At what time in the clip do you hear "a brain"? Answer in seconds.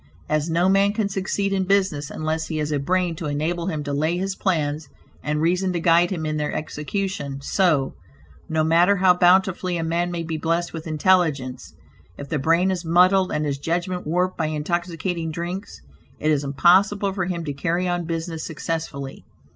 2.71-3.15